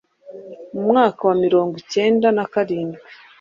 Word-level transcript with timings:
Mu 0.73 0.81
mwaka 0.89 1.19
wa 1.29 1.35
mirongo 1.43 1.73
acyenda 1.81 2.27
nakarindwi 2.35 3.01